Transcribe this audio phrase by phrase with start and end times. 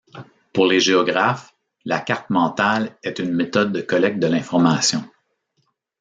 [0.51, 1.53] Pour les géographes,
[1.85, 5.07] la carte mentale est une méthode de collecte de l’information.